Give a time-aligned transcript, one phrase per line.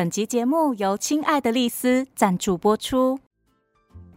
[0.00, 3.20] 本集节目由亲爱的丽丝赞助播出。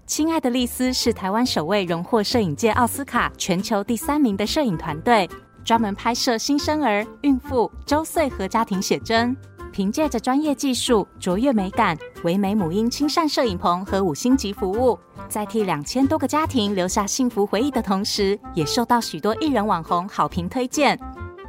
[0.07, 5.29] 亲爱的丽丝是台湾首位荣获摄影界奥斯卡全球第三名的摄影团队，
[5.65, 9.35] 专门拍摄新生儿、孕妇、周岁和家庭写真。
[9.73, 14.97] 凭借着专业技术、卓越美感、唯美母婴亲善摄影棚和五星级服务，
[15.27, 20.97] 在替两千多个家庭留下幸福回忆的同时，也受到许多艺人网红好评推荐。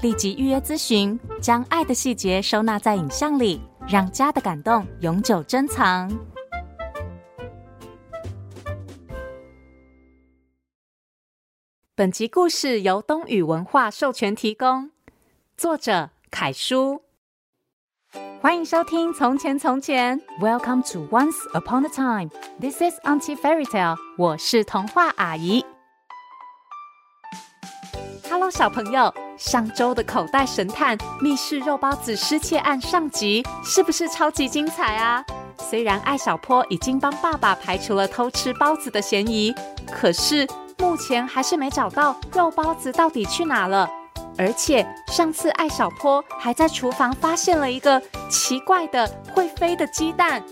[0.00, 6.10] 立即预约咨询，将爱的细节收纳在影像里，让家的感动永久珍藏。
[11.94, 14.90] 本集故事由东宇文化授权提供，
[15.56, 17.02] 作者凯叔。
[18.40, 22.30] 欢迎收听《从前从前》，Welcome to Once Upon a Time。
[22.58, 23.96] This is Auntie Fairy Tale。
[24.16, 25.64] 我是童话阿姨。
[28.36, 35.24] Hello，小朋友，上周的口袋神探密室肉包子失窃案上集是不是超级精彩啊？
[35.56, 39.54] 虽然艾小坡已经帮爸爸排除了偷吃包子的嫌疑，
[39.88, 43.88] 可是目前还是没找到肉包子到底去哪了。
[44.36, 50.42] 而且上次艾小坡还在厨房发现了一个奇怪的会飞的鸡蛋，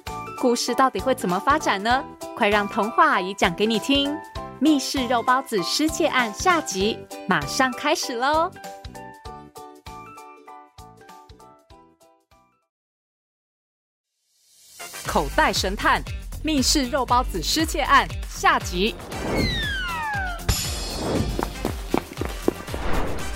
[0.41, 2.05] 故事到底会怎么发展呢？
[2.37, 4.17] 快让童话阿姨讲给你听！
[4.63, 6.97] 密室肉包子失窃案下集
[7.27, 8.49] 马上开始喽！
[15.05, 16.01] 口袋神探：
[16.45, 18.95] 密室肉包子失窃案下集。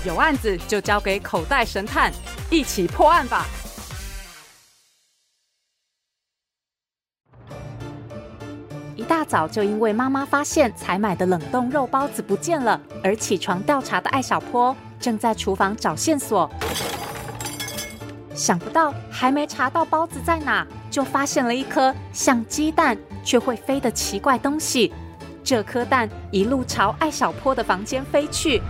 [0.05, 2.09] 有案子就交给口袋神探，
[2.49, 3.45] 一起破案吧！
[9.27, 16.49] 早就因为妈妈发现才买的冷冻肉包子不见了，而起床调查的艾小坡正在厨房找线索。
[18.33, 24.93] 想不到还没查到包子在哪，就发现了一颗像鸡蛋却会飞的奇怪东西。
[25.43, 28.61] 这颗蛋一路朝艾小坡的房间飞去。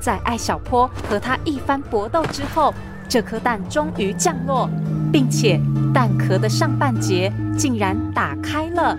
[0.00, 2.74] 在艾小坡和他一番搏斗之后，
[3.08, 4.68] 这颗蛋终于降落，
[5.12, 5.60] 并且
[5.94, 8.98] 蛋壳的上半截竟然打开了。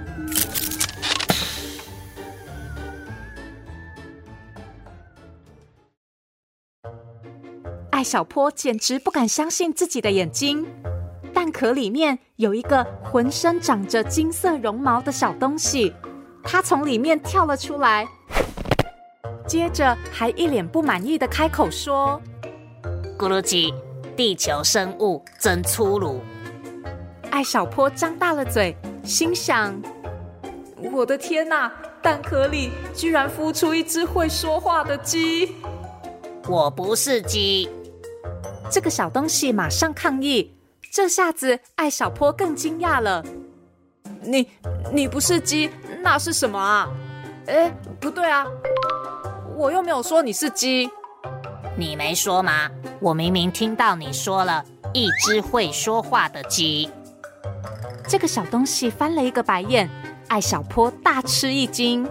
[7.91, 10.65] 艾小坡简直不敢相信自己的眼睛，
[11.33, 15.93] 蛋壳里面有一个浑身长着金色绒毛的小东西，
[16.43, 18.07] 它从里面跳了出来。
[19.47, 22.21] 接着还一脸不满意的开口说
[23.17, 23.73] ：“咕噜鸡，
[24.17, 26.21] 地球生物真粗鲁。”
[27.33, 29.73] 艾小坡张大了嘴，心想
[30.93, 35.55] ：“我的天哪，蛋壳里居然孵出一只会说话的鸡！”
[36.47, 37.67] 我不是鸡。
[38.69, 40.55] 这个小东西马上抗议。
[40.91, 43.25] 这下子艾小坡更惊讶了
[44.21, 44.47] ：“你
[44.93, 45.71] 你不是鸡，
[46.03, 46.87] 那是什么啊？
[47.47, 48.45] 哎，不对啊！”
[49.57, 50.87] 我又没有说你是鸡，
[51.75, 52.69] 你没说吗？
[52.99, 54.63] 我明明听到你说了
[54.93, 56.87] 一只会说话的鸡。
[58.07, 59.89] 这个小东西翻了一个白眼，
[60.27, 62.07] 艾小坡大吃一惊。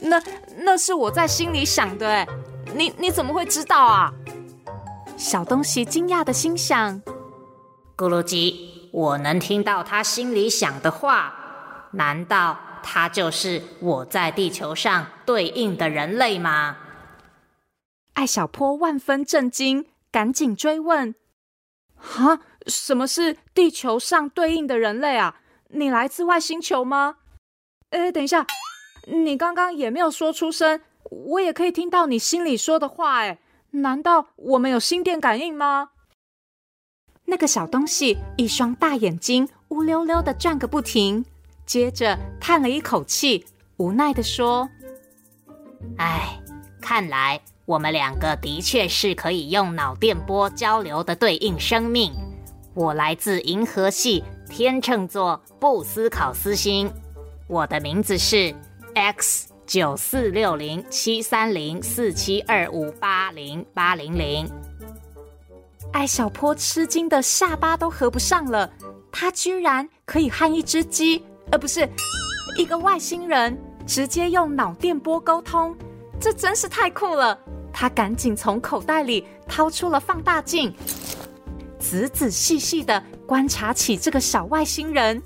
[0.00, 0.22] 那
[0.58, 2.26] 那是我在心里想的，哎，
[2.74, 4.12] 你你怎么会知道啊？
[5.16, 7.00] 小东西惊讶的心想：
[7.96, 11.34] 咕噜鸡，我能听到他心里想的话，
[11.92, 12.58] 难道？
[12.88, 16.76] 他就是我在地球上对应的人类吗？
[18.12, 21.16] 艾小坡万分震惊，赶紧追问
[21.98, 25.40] ：“哈，什么是地球上对应的人类啊？
[25.68, 27.16] 你来自外星球吗？”
[27.90, 28.46] 哎，等一下，
[29.06, 33.18] 你刚刚也没有说出声，我也可以听到你心里说的话。
[33.20, 33.38] 哎，
[33.70, 35.90] 难道我们有心电感应吗？
[37.26, 41.24] 那个小东西一双大眼睛乌溜溜的转个不停。
[41.64, 43.44] 接着叹了一口气，
[43.76, 44.68] 无奈地说
[45.98, 46.40] ：“唉，
[46.80, 52.14] 看来我们两个的确是可以用脑电波交流的对应生命。
[52.76, 56.92] 我来自银河系天秤座布斯考斯星，
[57.48, 58.54] 我的名字是
[58.94, 64.46] X 九四六零七三零四七二五八零八零零。”
[65.90, 68.70] 艾小坡吃惊的下巴都合不上了，
[69.10, 71.24] 他居然可以和一只鸡。
[71.50, 71.88] 而不是
[72.58, 73.56] 一个外星人
[73.86, 75.74] 直接用脑电波沟通，
[76.20, 77.38] 这真是太酷了！
[77.72, 80.74] 他赶紧从口袋里掏出了放大镜，
[81.88, 85.22] 仔仔细细地观察起这个小外星人。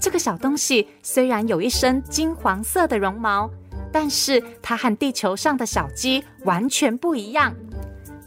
[0.00, 3.50] 这个小东西虽然有一身金黄色的绒毛，
[3.92, 7.52] 但是它和地球上的小鸡完全不一样。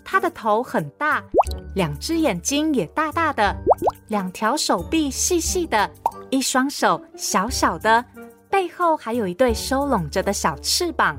[0.03, 1.23] 它的头很大，
[1.73, 3.55] 两只眼睛也大大的，
[4.09, 5.89] 两条手臂细细的，
[6.29, 8.03] 一双手小小的，
[8.49, 11.17] 背后还有一对收拢着的小翅膀。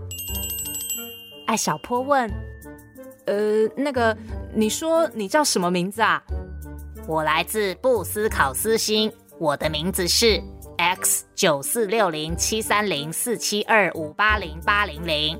[1.47, 2.31] 艾小坡问
[3.27, 4.17] ：“呃，那个，
[4.55, 6.23] 你说你叫什么名字啊
[7.07, 10.43] ？”“我来自布斯考斯星，我的名字是
[10.79, 15.39] X 九四六零七三零四七二五八零八零零。”“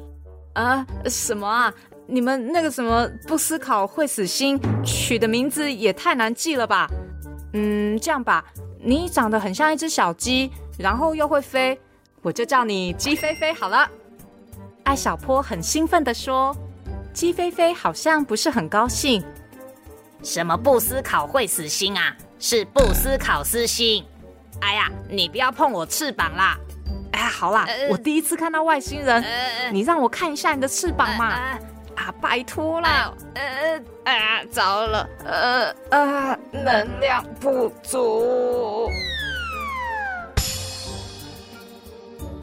[0.55, 1.73] 啊，什么啊？
[2.09, 6.89] 你们那个什么不思考会死心取的名字也太难记了吧？
[7.53, 8.45] 嗯，这样吧，
[8.81, 11.79] 你长得很像一只小鸡，然后又会飞，
[12.23, 13.91] 我就叫你鸡飞飞好了。”
[14.85, 16.57] 艾小坡很兴奋地说
[17.17, 19.25] ：“鸡飞飞好像不是很高兴。
[20.23, 22.15] 什么不思考会死心啊？
[22.39, 24.05] 是不思考私心。
[24.61, 26.59] 哎呀，你不要碰我翅膀啦！
[27.13, 31.31] 哎呀，好啦，呃、我第一次看到外星人，呃、你让我看一下你的翅膀嘛！
[31.31, 33.11] 呃、啊，拜托啦！
[33.33, 38.91] 呃，哎呀，糟了，呃呃，能量不足。”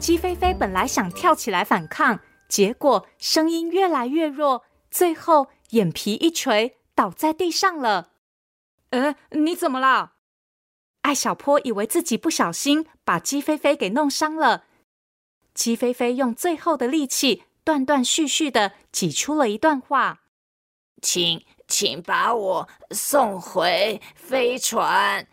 [0.00, 2.18] 鸡飞飞本来想跳起来反抗。
[2.54, 8.12] 结果声音越来越弱，最后眼皮一垂，倒在地上了。
[8.90, 10.12] 呃，你怎么了？
[11.00, 14.66] 艾小坡以为自己不小心把鸡飞飞给弄伤了。
[15.52, 20.22] 鸡飞飞用最后的力气，断断续续的挤出了一段话
[21.02, 25.26] ：“请，请把我送回飞船，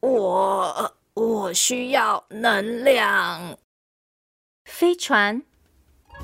[0.00, 3.56] 我我需要能量。”
[4.68, 5.42] 飞船。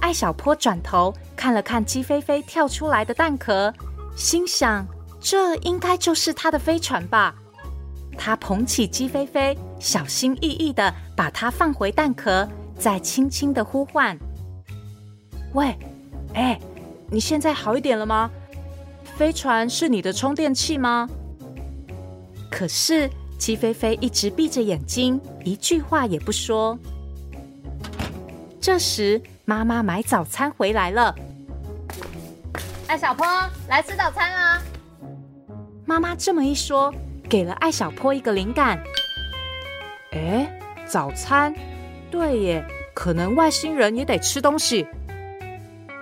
[0.03, 3.73] 艾小坡转头看了看鸡飞飞跳出来的蛋壳，
[4.17, 4.85] 心想：
[5.21, 7.33] 这应该就是他的飞船吧。
[8.19, 12.47] 他捧起鸡飞飞，小心翼翼地把它放回蛋壳，
[12.77, 14.19] 再轻轻地呼唤
[15.55, 15.79] ：“喂，
[16.35, 16.61] 哎，
[17.09, 18.29] 你现在好一点了吗？
[19.17, 21.09] 飞船是你的充电器吗？”
[22.51, 23.09] 可是
[23.39, 26.77] 鸡飞飞一直闭着眼睛，一句话也不说。
[28.61, 29.23] 这时。
[29.44, 31.12] 妈妈买早餐回来了，
[32.87, 33.27] 艾小坡
[33.69, 34.62] 来吃早餐啦！
[35.85, 36.94] 妈妈这么一说，
[37.29, 38.81] 给了艾小坡一个灵感。
[40.12, 40.49] 哎，
[40.87, 41.53] 早餐？
[42.09, 44.87] 对耶，可能外星人也得吃东西。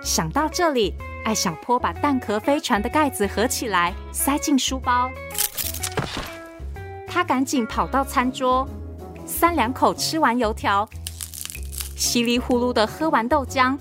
[0.03, 0.93] 想到这里，
[1.25, 5.09] 艾小坡把蛋壳飞船的盖子合起来，塞进书包。
[7.07, 8.69] 他赶紧跑到餐桌，
[9.25, 10.87] 三两口吃完油条。
[12.01, 13.77] 稀里呼噜的喝完豆浆，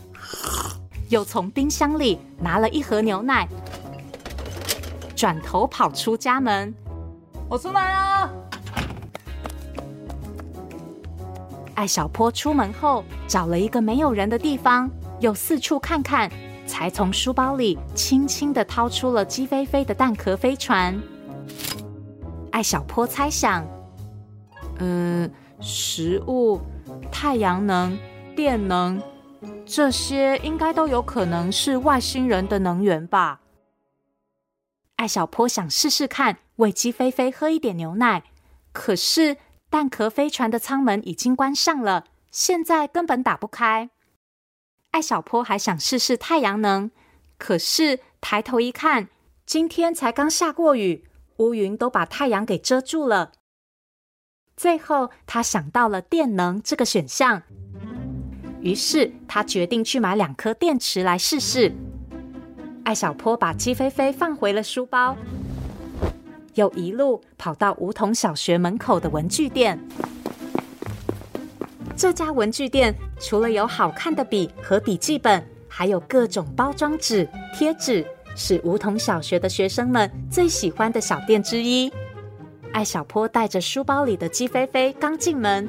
[1.09, 3.49] 又从冰箱里拿了一盒牛奶，
[5.17, 6.73] 转头跑出家门。
[7.49, 8.31] 我出来了。
[11.75, 14.91] 艾小坡出门后，找了一个没有人的地方，
[15.21, 16.31] 又四处看看，
[16.67, 21.01] 才从书包里轻轻的掏出了鸡飞飞的蛋壳飞船。
[22.53, 23.67] 艾小坡猜想：
[24.79, 25.29] 嗯，
[25.59, 26.61] 食物，
[27.11, 27.99] 太阳能。
[28.41, 29.03] 电能，
[29.67, 33.43] 这些应该都有可能是外星人的能源吧？
[34.97, 38.23] 艾小坡想试试看，喂鸡飞飞喝一点牛奶。
[38.73, 39.37] 可是
[39.69, 43.91] 蛋壳飞船的舱门已经关上了，现在根本打不开。
[44.93, 46.91] 艾小坡还想试试太阳能，
[47.37, 49.11] 可是抬头一看，
[49.45, 53.33] 今天才刚下过雨，乌云都把太阳给遮住了。
[54.57, 57.43] 最后，他想到了电能这个选项。
[58.63, 61.73] 于是他决定去买两颗电池来试试。
[62.85, 65.17] 艾小坡把鸡飞飞放回了书包，
[66.55, 69.79] 又一路跑到梧桐小学门口的文具店。
[71.97, 81.93] 这家文具店除了有好看的笔和笔记本，还有各种包装纸、贴纸，是梧桐小学的学生们最喜欢的小店之一。
[82.73, 85.69] 艾小坡带着书包里的鸡飞飞刚进门。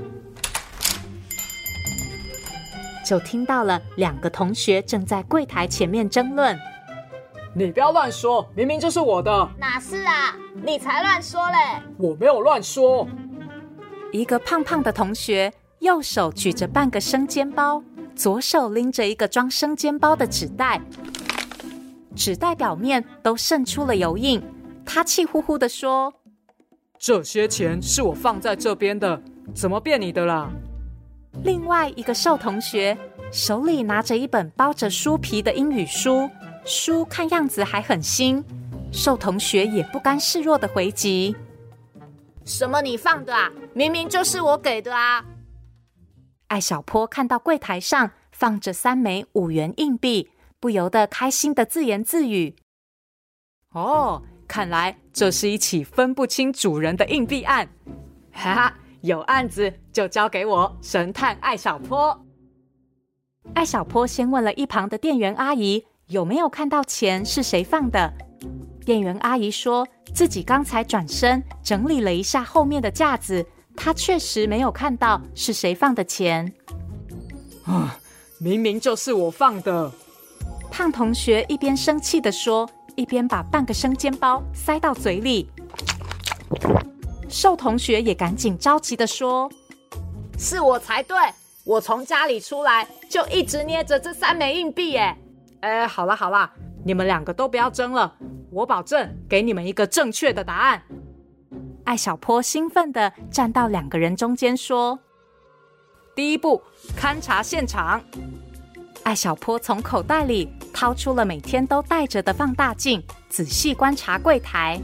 [3.03, 6.57] 就听到了两个同学正在柜台前面争论。
[7.53, 9.49] 你不要乱说，明明就是我的。
[9.59, 10.35] 哪是啊？
[10.63, 11.81] 你才乱说嘞！
[11.97, 13.07] 我没有乱说。
[14.13, 17.83] 一个胖胖的同学右手举着半个生煎包，
[18.15, 20.81] 左手拎着一个装生煎包的纸袋，
[22.15, 24.41] 纸袋表面都渗出了油印。
[24.85, 26.13] 他气呼呼地说
[26.97, 29.21] ：“这些钱是我放在这边的，
[29.53, 30.49] 怎么变你的啦？”
[31.43, 32.97] 另外一个瘦同学
[33.31, 36.29] 手里拿着一本包着书皮的英语书，
[36.65, 38.43] 书看样子还很新。
[38.91, 41.33] 瘦同学也不甘示弱的回击
[42.43, 43.49] ：“什么你放的啊？
[43.73, 45.23] 明明就是我给的啊！”
[46.47, 52.57] 艾小坡看到柜台上放着三枚五元硬币，不由得开心的自言自语
[53.71, 57.69] ：“哦，看来这是一起分不清主人的硬币案。
[58.33, 62.25] 哈哈，有案子就交给我，神探艾小坡。
[63.55, 68.13] 艾小坡先问了一旁的店员阿姨有没有看到钱是谁放的。
[68.85, 76.53] 店员阿姨说自己刚才转身整理了一下后面的架子，她确实没有看到是谁放的钱。
[77.63, 77.97] 啊，
[78.39, 79.91] 明明就是我放的！
[80.69, 85.49] 胖同学一边生气地说，一边把半个生煎包塞到嘴里。
[87.31, 89.49] 瘦同学也赶紧着急的说
[90.37, 91.17] ：“是我才对，
[91.63, 95.17] 我从家里出来就一直捏着这三枚硬币耶。”
[95.61, 96.51] 哎，好了好了，
[96.83, 98.13] 你们两个都不要争了，
[98.51, 100.83] 我保证给你们一个正确的答案。
[101.85, 104.99] 艾小坡兴奋的站到两个人中间说
[106.13, 106.61] ：“第一步，
[106.99, 108.01] 勘察现场。”
[109.03, 114.79] 艾小坡从口袋里掏出了每天都带着的放大镜，仔细观察柜台。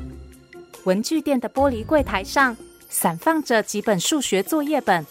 [0.87, 2.55] 文具店的玻璃柜台上
[2.87, 5.05] 散放着几本数学作业本，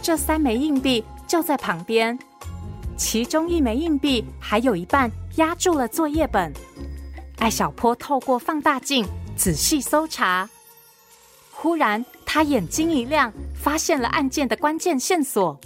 [0.00, 2.16] 这三枚硬币就在旁边。
[2.96, 6.52] 其中一枚硬币还有一半压住了作业本。
[7.38, 9.04] 艾小坡透过放大镜
[9.36, 10.48] 仔细搜查，
[11.50, 15.58] 忽然他眼睛一亮，发现了案件的关键线索。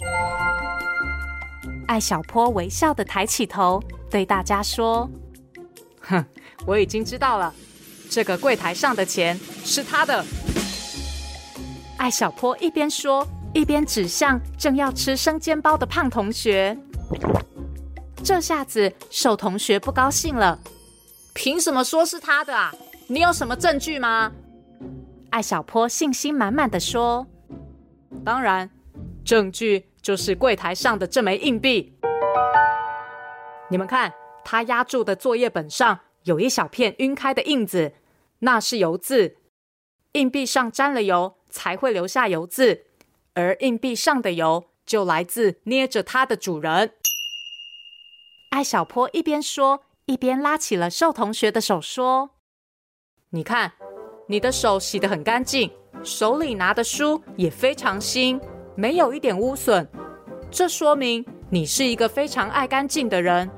[1.85, 5.07] 艾小坡微笑地抬起头，对大家说
[6.01, 6.25] ：“哼，
[6.65, 7.53] 我已经知道了。”
[8.15, 10.23] 这个柜台上的钱是他的。
[11.97, 16.77] 艾小坡一边说，一边指向正要吃生煎包的胖同学。
[18.23, 20.57] 这下子瘦同学不高兴了
[21.35, 22.73] ：“凭什么说是他的啊？
[23.07, 24.31] 你有什么证据吗？”
[25.31, 27.27] 艾小坡信心满满地说
[28.23, 28.69] ：“当然，
[29.25, 31.93] 证据就是柜台上的这枚硬币。
[33.69, 34.13] 你们看，
[34.45, 37.93] 他压住的作业本上。”有一小片晕开的印子，
[38.39, 39.37] 那是油渍。
[40.13, 42.85] 硬币上沾了油，才会留下油渍，
[43.33, 46.93] 而硬币上的油就来自捏着它的主人。
[48.51, 52.31] 艾小坡一边说，一边拉起了瘦同学的手，说
[53.31, 53.73] ：“你看，
[54.27, 55.69] 你的手洗得很干净，
[56.03, 58.39] 手里拿的书也非常新，
[58.75, 59.85] 没有一点污损。
[60.49, 63.49] 这说明你是一个非常爱干净的人。”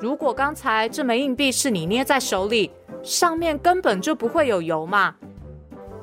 [0.00, 2.70] 如果刚才这枚硬币是你捏在手里，
[3.02, 5.14] 上面根本就不会有油嘛。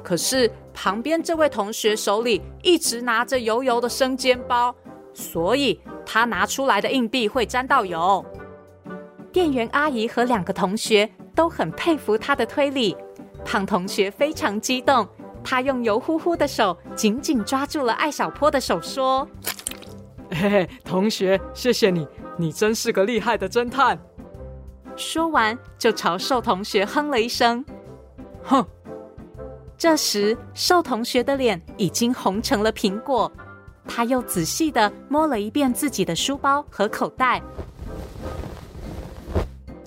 [0.04, 4.74] 可是旁边这位同学手里一直拿着油油的生煎包，
[5.14, 8.26] 所以他拿出来的硬币会沾到油。
[9.32, 12.96] 店员阿姨和两个同学都很佩服他的推理。
[13.46, 15.08] 胖同学非常激动，
[15.44, 19.28] 他用油乎乎的手紧紧抓住了艾小坡的手，说
[20.32, 22.08] ：“嘿嘿，同学，谢谢你。”
[22.40, 23.98] 你真是个厉害的侦探！
[24.98, 27.64] 说完，就朝瘦同学哼了一声。
[28.44, 28.66] 哼！
[29.78, 33.32] 这时，瘦同学的脸已经红成了苹果。
[33.88, 37.42] 他又仔细地摸了一遍自己的书包和口袋，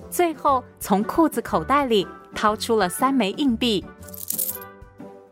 [0.09, 3.85] 最后从裤子口袋里掏出了三枚硬币。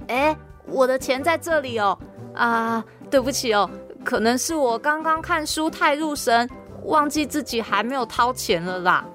[0.08, 1.98] 哎，我的钱在这里哦！
[2.36, 3.68] 啊，对不起哦，
[4.04, 6.48] 可能是我刚刚看书太入神。
[6.84, 9.06] 忘记自己还没有掏钱了啦。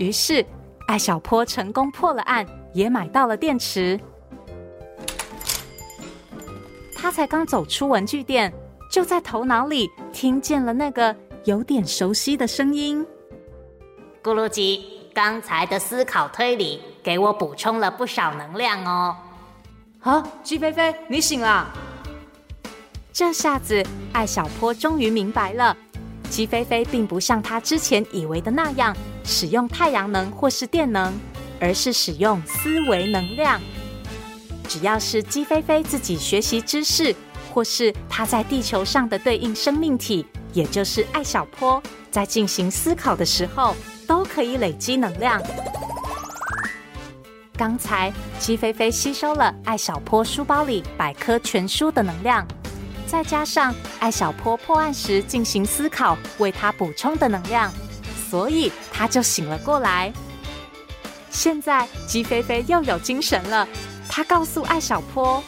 [0.00, 0.42] 于是，
[0.86, 4.00] 艾小坡成功破了案，也买到了电池。
[6.96, 8.50] 他才刚走出文具店，
[8.90, 11.14] 就在头脑里听见了那个
[11.44, 13.06] 有点熟悉的声音
[14.24, 19.14] ：“咕噜鸡，刚才的思考推理给我补充了不少能量哦。”
[20.00, 21.70] 啊，鸡飞飞，你醒了！
[23.12, 25.76] 这下子，艾小坡终于明白了。
[26.30, 28.96] 鸡飞飞并不像他之前以为的那样
[29.30, 31.14] 使用太阳能或是电能，
[31.60, 33.60] 而是使用思维能量。
[34.68, 37.14] 只要是鸡飞飞自己学习知识，
[37.54, 45.40] 或是他在地球上的对应生命体，也就是艾小坡，在进行思考的时候，都可以累积能量。
[47.56, 52.44] 刚才鸡飞飞吸收了艾小坡书包里百科全书的能量。
[53.06, 57.72] 再加上艾小坡破案时进行思考，为他补充的能量，
[58.30, 60.12] 所以他就醒了过来。
[61.30, 63.66] 现在鸡飞飞又有精神了，
[64.08, 65.42] 他告诉艾小坡，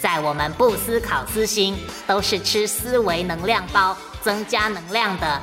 [0.00, 5.40] 在我们不思考私心，都是吃思维能量包增加能量的。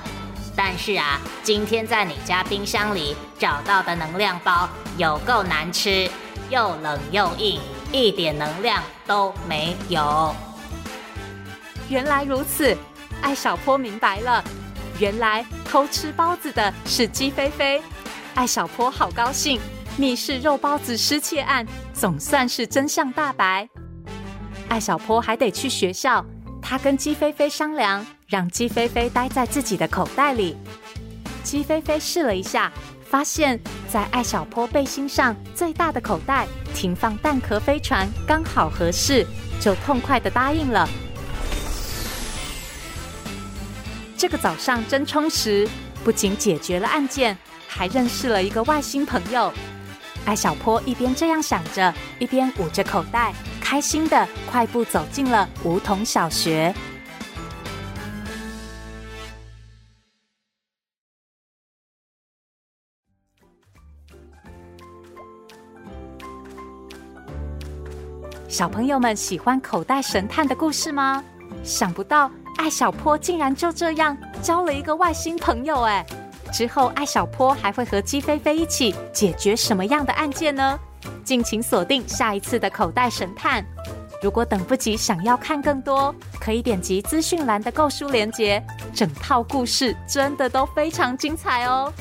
[0.53, 4.67] 但是啊，今天在你家冰箱里找到的能量包
[4.97, 6.09] 有够难吃，
[6.49, 7.61] 又冷又硬，
[7.93, 10.35] 一点能量都没有。
[11.87, 12.77] 原来如此，
[13.21, 14.43] 艾小坡明白了，
[15.01, 17.81] 原来偷吃包子的是鸡飞飞，
[18.35, 19.59] 艾小坡好高兴，
[19.97, 23.67] 密室肉包子失窃案总算是真相大白。
[24.69, 26.23] 艾小坡还得去学校，
[26.61, 30.55] 他跟鸡飞飞商量，让鸡飞飞待在自己的口袋里。
[31.41, 32.71] 鸡飞飞试了一下，
[33.03, 39.25] 发现在艾小坡背心上最大的口袋停放蛋壳飞船刚好合适，
[39.59, 40.87] 就痛快地答应了。
[44.21, 45.67] 这个早上真充实，
[46.03, 47.35] 不仅解决了案件，
[47.67, 49.51] 还认识了一个外星朋友。
[50.27, 56.71] 艾小坡一边这样想着，一边捂着口袋，开心的快步走进了梧桐小学。
[68.47, 71.23] 小朋友们喜欢口袋神探的故事吗？
[71.63, 72.31] 想不到。
[72.57, 76.05] 艾小坡竟然就这样交了一个外星朋友哎！
[76.53, 80.79] 之后艾小坡还会和鸡飞飞一起解决什么样的案件呢？
[81.23, 83.65] 敬请锁定下一次的口袋神探。
[84.21, 91.91] 如果等不及想要看更多，可以点击资讯栏的购书链接，整套故事真的都非常精彩哦！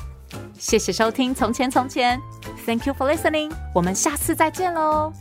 [0.59, 2.19] 谢谢收听《从前从前》
[2.67, 5.13] ，Thank you for listening，我们下次再见喽！